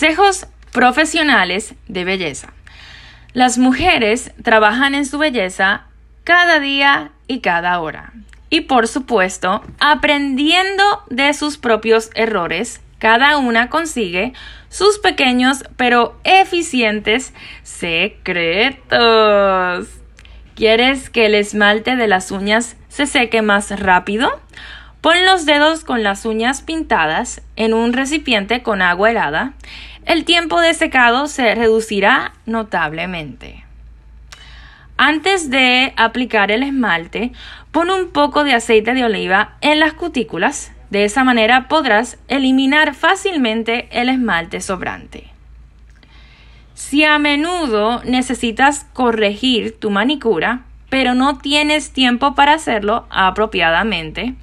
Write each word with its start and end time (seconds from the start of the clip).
Consejos 0.00 0.46
profesionales 0.72 1.74
de 1.86 2.04
belleza. 2.04 2.54
Las 3.34 3.58
mujeres 3.58 4.32
trabajan 4.42 4.94
en 4.94 5.04
su 5.04 5.18
belleza 5.18 5.88
cada 6.24 6.58
día 6.58 7.10
y 7.26 7.40
cada 7.40 7.78
hora. 7.80 8.14
Y 8.48 8.62
por 8.62 8.88
supuesto, 8.88 9.62
aprendiendo 9.78 10.82
de 11.10 11.34
sus 11.34 11.58
propios 11.58 12.08
errores, 12.14 12.80
cada 12.98 13.36
una 13.36 13.68
consigue 13.68 14.32
sus 14.70 14.98
pequeños 15.00 15.64
pero 15.76 16.18
eficientes 16.24 17.34
secretos. 17.62 18.88
¿Quieres 20.54 21.10
que 21.10 21.26
el 21.26 21.34
esmalte 21.34 21.96
de 21.96 22.08
las 22.08 22.30
uñas 22.30 22.74
se 22.88 23.04
seque 23.04 23.42
más 23.42 23.78
rápido? 23.78 24.40
Pon 25.00 25.24
los 25.24 25.46
dedos 25.46 25.82
con 25.82 26.02
las 26.02 26.26
uñas 26.26 26.60
pintadas 26.60 27.40
en 27.56 27.72
un 27.72 27.94
recipiente 27.94 28.62
con 28.62 28.82
agua 28.82 29.10
helada. 29.10 29.54
El 30.04 30.26
tiempo 30.26 30.60
de 30.60 30.74
secado 30.74 31.26
se 31.26 31.54
reducirá 31.54 32.32
notablemente. 32.44 33.64
Antes 34.98 35.48
de 35.48 35.94
aplicar 35.96 36.50
el 36.50 36.62
esmalte, 36.62 37.32
pon 37.72 37.88
un 37.88 38.10
poco 38.10 38.44
de 38.44 38.52
aceite 38.52 38.92
de 38.92 39.04
oliva 39.04 39.56
en 39.62 39.80
las 39.80 39.94
cutículas. 39.94 40.72
De 40.90 41.04
esa 41.04 41.24
manera 41.24 41.68
podrás 41.68 42.18
eliminar 42.28 42.94
fácilmente 42.94 43.88
el 43.92 44.10
esmalte 44.10 44.60
sobrante. 44.60 45.28
Si 46.74 47.04
a 47.04 47.18
menudo 47.18 48.02
necesitas 48.04 48.84
corregir 48.92 49.78
tu 49.78 49.90
manicura, 49.90 50.62
pero 50.90 51.14
no 51.14 51.38
tienes 51.38 51.92
tiempo 51.92 52.34
para 52.34 52.52
hacerlo 52.52 53.06
apropiadamente, 53.08 54.34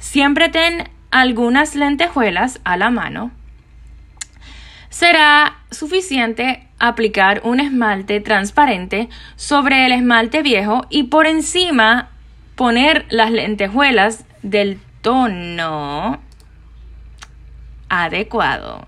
siempre 0.00 0.48
ten 0.48 0.90
algunas 1.12 1.76
lentejuelas 1.76 2.60
a 2.64 2.76
la 2.76 2.90
mano. 2.90 3.30
Será 4.88 5.58
suficiente 5.70 6.66
aplicar 6.80 7.42
un 7.44 7.60
esmalte 7.60 8.20
transparente 8.20 9.08
sobre 9.36 9.86
el 9.86 9.92
esmalte 9.92 10.42
viejo 10.42 10.84
y 10.90 11.04
por 11.04 11.26
encima 11.26 12.08
poner 12.56 13.06
las 13.10 13.30
lentejuelas 13.30 14.24
del 14.42 14.80
tono 15.00 16.20
adecuado. 17.88 18.84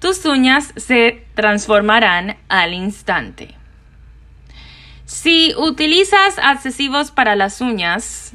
Tus 0.00 0.24
uñas 0.24 0.72
se 0.76 1.24
transformarán 1.34 2.36
al 2.48 2.72
instante. 2.72 3.54
Si 5.04 5.54
utilizas 5.56 6.38
accesivos 6.38 7.10
para 7.10 7.36
las 7.36 7.60
uñas, 7.60 8.32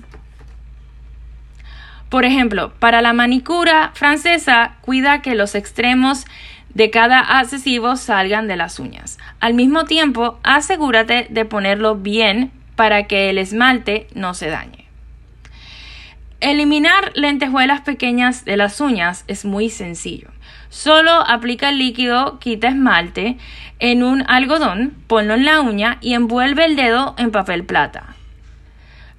por 2.10 2.26
ejemplo, 2.26 2.74
para 2.80 3.02
la 3.02 3.14
manicura 3.14 3.92
francesa, 3.94 4.76
cuida 4.82 5.22
que 5.22 5.36
los 5.36 5.54
extremos 5.56 6.26
de 6.74 6.90
cada 6.90 7.20
accesivo 7.20 7.96
salgan 7.96 8.48
de 8.48 8.58
las 8.58 8.80
uñas. 8.80 9.18
Al 9.40 9.54
mismo 9.54 9.86
tiempo, 9.86 10.40
asegúrate 10.44 11.28
de 11.30 11.46
ponerlo 11.46 11.96
bien 11.96 12.52
para 12.76 13.04
que 13.04 13.30
el 13.30 13.38
esmalte 13.38 14.08
no 14.16 14.34
se 14.34 14.50
dañe. 14.50 14.86
Eliminar 16.40 17.12
lentejuelas 17.16 17.82
pequeñas 17.82 18.46
de 18.46 18.56
las 18.56 18.80
uñas 18.80 19.26
es 19.28 19.46
muy 19.46 19.70
sencillo. 19.70 20.30
Solo 20.70 21.12
aplica 21.12 21.70
el 21.70 21.80
líquido 21.80 22.40
quita 22.40 22.70
esmalte 22.70 23.38
en 23.80 24.04
un 24.04 24.24
algodón, 24.28 24.96
ponlo 25.08 25.34
en 25.34 25.46
la 25.46 25.62
uña 25.62 25.98
y 26.00 26.14
envuelve 26.14 26.66
el 26.66 26.76
dedo 26.76 27.16
en 27.18 27.32
papel 27.32 27.66
plata. 27.66 28.16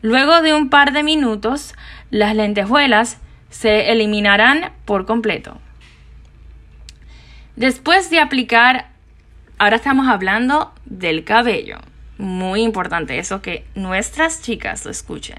Luego 0.02 0.40
de 0.40 0.54
un 0.54 0.70
par 0.70 0.92
de 0.92 1.02
minutos, 1.02 1.74
las 2.10 2.34
lentejuelas 2.34 3.18
se 3.50 3.90
eliminarán 3.92 4.72
por 4.84 5.06
completo. 5.06 5.58
Después 7.56 8.08
de 8.08 8.20
aplicar, 8.20 8.88
ahora 9.58 9.76
estamos 9.76 10.08
hablando 10.08 10.72
del 10.86 11.24
cabello. 11.24 11.78
Muy 12.16 12.62
importante 12.62 13.18
eso 13.18 13.42
que 13.42 13.64
nuestras 13.74 14.42
chicas 14.42 14.84
lo 14.84 14.90
escuchen. 14.90 15.38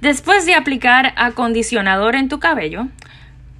Después 0.00 0.46
de 0.46 0.54
aplicar 0.54 1.12
acondicionador 1.16 2.16
en 2.16 2.28
tu 2.28 2.40
cabello, 2.40 2.88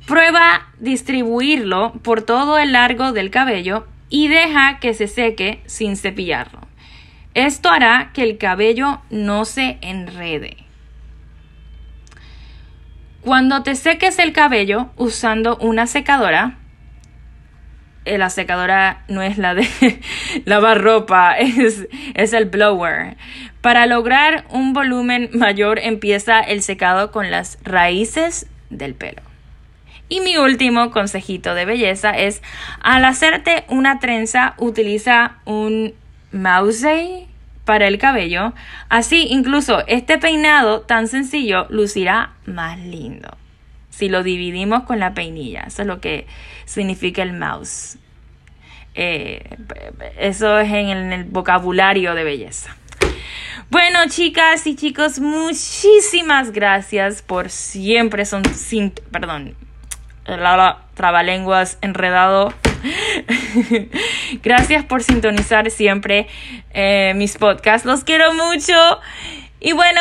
prueba 0.06 0.66
distribuirlo 0.78 1.92
por 2.02 2.22
todo 2.22 2.58
el 2.58 2.72
largo 2.72 3.12
del 3.12 3.30
cabello 3.30 3.86
y 4.08 4.28
deja 4.28 4.78
que 4.78 4.94
se 4.94 5.08
seque 5.08 5.62
sin 5.66 5.96
cepillarlo. 5.96 6.60
Esto 7.36 7.68
hará 7.68 8.12
que 8.14 8.22
el 8.22 8.38
cabello 8.38 9.02
no 9.10 9.44
se 9.44 9.76
enrede. 9.82 10.56
Cuando 13.20 13.62
te 13.62 13.74
seques 13.74 14.18
el 14.18 14.32
cabello 14.32 14.88
usando 14.96 15.58
una 15.58 15.86
secadora, 15.86 16.56
eh, 18.06 18.16
la 18.16 18.30
secadora 18.30 19.04
no 19.08 19.20
es 19.20 19.36
la 19.36 19.54
de 19.54 19.68
lavar 20.46 20.80
ropa, 20.80 21.32
es, 21.38 21.86
es 22.14 22.32
el 22.32 22.46
blower. 22.46 23.18
Para 23.60 23.84
lograr 23.84 24.46
un 24.48 24.72
volumen 24.72 25.28
mayor 25.34 25.78
empieza 25.78 26.40
el 26.40 26.62
secado 26.62 27.12
con 27.12 27.30
las 27.30 27.58
raíces 27.62 28.46
del 28.70 28.94
pelo. 28.94 29.20
Y 30.08 30.22
mi 30.22 30.38
último 30.38 30.90
consejito 30.90 31.54
de 31.54 31.66
belleza 31.66 32.12
es 32.12 32.40
al 32.80 33.04
hacerte 33.04 33.66
una 33.68 33.98
trenza 33.98 34.54
utiliza 34.56 35.36
un 35.44 35.92
mouse 36.36 37.26
para 37.64 37.86
el 37.88 37.98
cabello. 37.98 38.52
Así 38.88 39.26
incluso 39.30 39.84
este 39.86 40.18
peinado 40.18 40.82
tan 40.82 41.08
sencillo 41.08 41.66
lucirá 41.68 42.32
más 42.46 42.78
lindo 42.78 43.36
si 43.96 44.10
lo 44.10 44.22
dividimos 44.22 44.82
con 44.82 44.98
la 44.98 45.14
peinilla. 45.14 45.64
Eso 45.66 45.82
es 45.82 45.88
lo 45.88 46.00
que 46.00 46.26
significa 46.66 47.22
el 47.22 47.32
mouse. 47.32 47.96
Eh, 48.94 49.56
eso 50.18 50.58
es 50.58 50.70
en 50.70 51.12
el, 51.12 51.24
vocabulario 51.24 52.14
de 52.14 52.24
belleza. 52.24 52.76
Bueno, 53.70 54.00
chicas 54.08 54.66
y 54.66 54.76
chicos, 54.76 55.18
muchísimas 55.18 56.52
gracias 56.52 57.22
por 57.22 57.48
siempre 57.48 58.26
son 58.26 58.44
sin, 58.44 58.90
perdón, 59.10 59.54
la 60.26 60.82
trabalenguas 60.94 61.78
enredado. 61.80 62.52
gracias 64.42 64.84
por 64.84 65.02
sintonizar 65.02 65.70
siempre 65.70 66.26
eh, 66.72 67.12
mis 67.16 67.36
podcasts. 67.36 67.86
Los 67.86 68.04
quiero 68.04 68.34
mucho. 68.34 68.74
Y 69.60 69.72
bueno, 69.72 70.00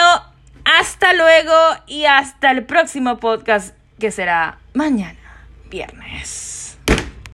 hasta 0.66 1.14
luego 1.14 1.54
y 1.88 2.06
hasta 2.06 2.52
el 2.52 2.66
próximo 2.66 3.18
podcast 3.18 3.76
que 4.00 4.12
será 4.12 4.58
mañana, 4.74 5.20
viernes. 5.70 6.55